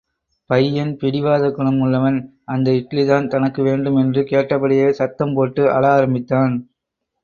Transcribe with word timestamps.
பையன் 0.49 0.93
பிடிவாத 0.97 1.51
குணம் 1.51 1.77
உள்ளவன், 1.79 2.17
அந்த 2.45 2.71
இட்லிதான் 2.71 3.27
தனக்கு 3.27 3.63
வேண்டும் 3.63 3.95
என்று 3.95 4.23
கேட்டபடியே 4.23 4.89
சத்தம் 4.91 5.33
போட்டு 5.33 5.71
அழ 5.71 5.83
ஆரம்பித்தான். 5.91 6.55